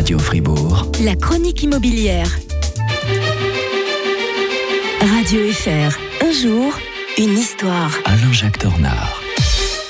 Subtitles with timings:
[0.00, 0.90] Radio Fribourg.
[1.04, 2.26] La chronique immobilière.
[5.02, 5.98] Radio FR.
[6.24, 6.72] Un jour,
[7.18, 7.92] une histoire.
[8.06, 9.20] Alain-Jacques Dornard.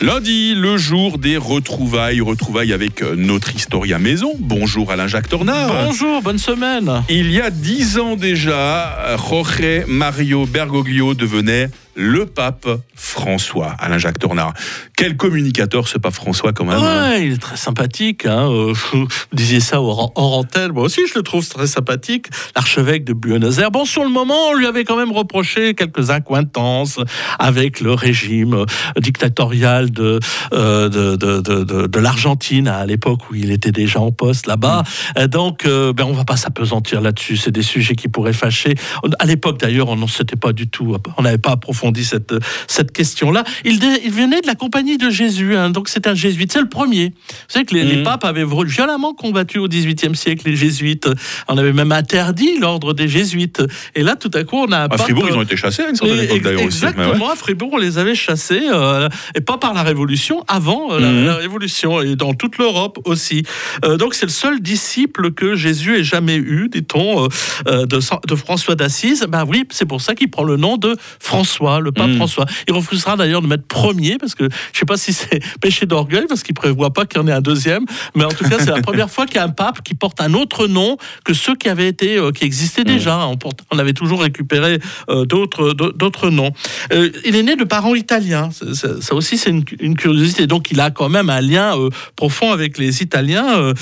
[0.01, 2.21] Lundi, le jour des retrouvailles.
[2.21, 4.33] Retrouvailles avec notre historien maison.
[4.41, 5.85] Bonjour Alain-Jacques Tornard.
[5.85, 7.05] Bonjour, bonne semaine.
[7.09, 14.53] Il y a dix ans déjà, Jorge Mario Bergoglio devenait le pape François, Alain-Jacques Tornard.
[14.97, 16.79] Quel communicateur ce pape François quand même.
[16.79, 18.27] hein Ouais, il est très sympathique.
[18.27, 18.51] Hein.
[18.51, 20.73] euh, Vous disiez ça hors, hors antenne.
[20.73, 22.27] Moi aussi, je le trouve très sympathique.
[22.55, 23.71] L'archevêque de Buenos Aires.
[23.71, 27.01] Bon, sur le moment, on lui avait quand même reproché quelques incointances
[27.39, 28.65] avec le régime
[28.99, 30.21] dictatorial de,
[30.53, 34.85] euh, de, de, de, l'Argentine à l'époque où il était déjà en poste là-bas.
[35.19, 37.37] Euh, Donc, euh, ben, on va pas s'apesantir là-dessus.
[37.37, 38.75] C'est des sujets qui pourraient fâcher.
[39.19, 40.97] À l'époque, d'ailleurs, on n'en s'était pas du tout.
[41.17, 42.35] On n'avait pas approfondi cette,
[42.67, 43.45] cette question-là.
[43.65, 45.57] Il, dé- il venait de la compagnie de Jésus.
[45.57, 46.53] hein, donc, c'est un jésuite.
[46.53, 47.07] C'est le premier.
[47.09, 48.05] Vous savez que les, les Mhm.
[48.05, 51.09] papes avaient violemment combattu au XVIIIe siècle les jésuites.
[51.49, 53.63] On avait même interdit l'ordre des jésuites.
[53.95, 55.83] Et là, tout à coup, on a À pape, Fribourg, ils euh, ont été chassés
[55.83, 56.81] à une certaine époque d'ailleurs aussi.
[56.83, 56.95] mais ouais.
[57.01, 61.01] Exactement, à Fribourg, on les avait chassés, euh, et pas par la Révolution, avant euh,
[61.01, 61.25] la, Mhm.
[61.27, 63.43] la Révolution, et dans toute l'Europe aussi.
[63.85, 67.29] Euh, donc c'est le seul disciple que Jésus ait jamais eu, dit-on, euh,
[67.69, 69.25] euh, de, de François d'Assise.
[69.29, 72.17] Ben oui, c'est pour ça qu'il prend le nom de François, le pape Mhm.
[72.17, 72.47] François.
[72.67, 76.25] Il refusera d'ailleurs de mettre premier, parce que je sais pas si c'est péché d'orgueil,
[76.29, 77.85] parce qu'il prévoit pas qu'il y en ait un deuxième,
[78.17, 80.21] mais en tout cas, c'est la première fois qu'il y a un pape qui porte
[80.21, 83.27] un autre nom que ceux qui avaient été, euh, qui existaient déjà.
[83.29, 83.37] On,
[83.71, 84.79] on avait toujours récupéré
[85.11, 86.51] euh, d'autres d'autres noms.
[86.93, 88.51] Euh, il est né de parents italiens.
[88.51, 90.47] Ça, ça- ça aussi, c'est une, une curiosité.
[90.47, 91.75] Donc, il a quand même un lien
[92.17, 93.73] profond avec les Italiens,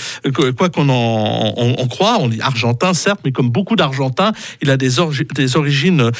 [0.57, 2.17] quoi qu'on en, on, on croit.
[2.21, 6.11] On dit argentin, certes, mais comme beaucoup d'Argentins, il a des, orgi- des origines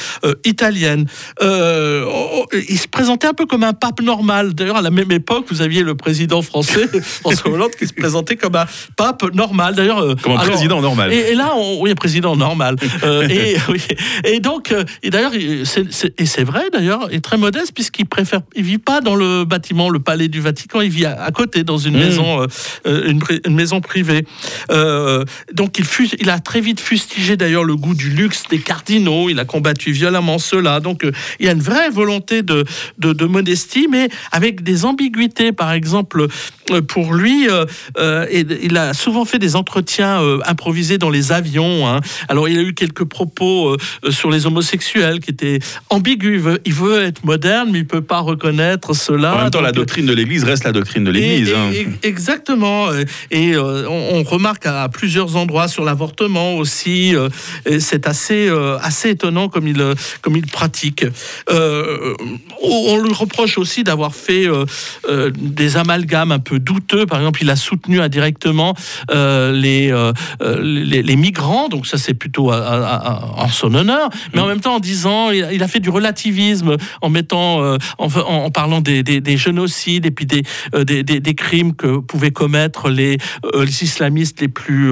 [0.45, 1.07] italiennes.
[1.41, 4.53] Euh, oh, oh, il se présentait un peu comme un pape normal.
[4.53, 8.35] D'ailleurs, à la même époque, vous aviez le président français, François Hollande, qui se présentait
[8.35, 8.65] comme un
[8.95, 9.75] pape normal.
[9.75, 11.13] D'ailleurs, euh, Comme un alors, président normal.
[11.13, 12.75] et, et là, on, oui, un président normal.
[13.03, 13.81] Euh, et, oui.
[14.25, 18.41] et donc, euh, et d'ailleurs, et c'est vrai d'ailleurs, il est très modeste puisqu'il préfère,
[18.55, 21.63] il vit pas dans le bâtiment, le palais du Vatican, il vit à, à côté
[21.63, 21.99] dans une Mm.
[21.99, 22.47] maison, euh,
[22.87, 23.13] euh,
[23.45, 24.25] une, maison privée.
[24.71, 28.59] Euh, donc, il, fut, il a très vite fustigé d'ailleurs le goût du luxe des
[28.59, 29.29] cardinaux.
[29.29, 30.79] Il a combattu violemment cela.
[30.79, 32.65] Donc, euh, il y a une vraie volonté de,
[32.97, 35.51] de, de modestie, mais avec des ambiguïtés.
[35.51, 36.27] Par exemple,
[36.71, 37.65] euh, pour lui, euh,
[37.97, 41.87] euh, et- il a souvent fait des entretiens euh, improvisés dans les avions.
[41.87, 42.01] hein.
[42.27, 43.69] Alors, il a eu quelques propos
[44.03, 46.41] euh, sur les homosexuels qui étaient ambigus.
[46.65, 49.35] Il veut, être moderne, mais il peut pas reconnaître cela.
[49.35, 51.53] En même temps, la Donc, doctrine de l'Église reste la doctrine de l'Église.
[51.53, 51.71] hein.
[52.03, 52.87] exactement.
[53.31, 57.13] Et on, on remarque à, plusieurs endroits sur l'avortement aussi.
[57.79, 58.49] c'est assez,
[58.81, 59.81] assez étonnant comme il,
[60.21, 61.05] comme il pratique.
[61.49, 62.13] Euh,
[62.61, 64.65] on lui reproche aussi d'avoir fait euh,
[65.09, 67.05] euh, des amalgames un peu douteux.
[67.05, 68.75] Par exemple, il a soutenu indirectement
[69.11, 69.93] les,
[70.61, 71.69] les, les migrants.
[71.69, 74.09] Donc ça, c'est plutôt à- à- à- en son honneur.
[74.33, 77.77] Mais en même temps, en disant, il a, il a fait du relativisme en mettant,
[77.97, 80.43] en, parlant des, des- des génocides et puis des,
[80.83, 83.17] des, crimes que pouvaient commettre les,
[83.53, 84.91] les islamistes les plus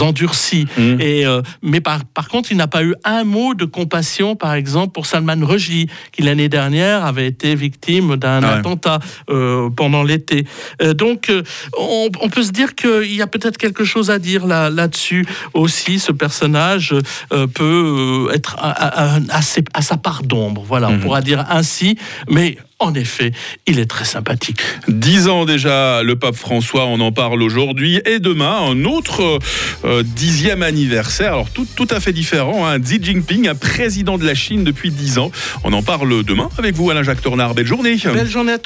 [0.00, 0.66] endurcis.
[0.78, 1.00] Mm.
[1.00, 1.24] Et,
[1.62, 5.06] mais par, par contre, il n'a pas eu un mot de compassion, par exemple, pour
[5.06, 5.75] Salman Rushdie,
[6.12, 8.58] qui l'année dernière avait été victime d'un Ah ouais.
[8.58, 8.98] attentat
[9.30, 10.44] euh, pendant l'été.
[10.82, 11.42] Euh, donc, euh,
[11.78, 15.24] on, on peut se dire qu'il y a peut-être quelque chose à dire là- là-dessus
[15.54, 15.98] aussi.
[15.98, 16.94] Ce personnage
[17.54, 20.62] peut être à, à- à- à ses- à sa part d'ombre.
[20.66, 21.00] Voilà, on Mhm.
[21.00, 21.98] pourra dire ainsi.
[22.30, 23.32] Mais en effet,
[23.66, 24.60] il est très sympathique.
[24.88, 28.00] Dix ans déjà, le pape François, on en parle aujourd'hui.
[28.04, 29.38] Et demain, un autre
[29.84, 31.32] euh, dixième anniversaire.
[31.32, 32.66] Alors, tout, tout à fait différent.
[32.66, 32.78] hein.
[32.78, 35.30] Xi Jinping, un président de la Chine depuis dix ans.
[35.64, 37.54] On en parle demain avec vous, Alain-Jacques Tornard.
[37.54, 37.96] Belle journée.
[38.04, 38.64] Belle journée à tous.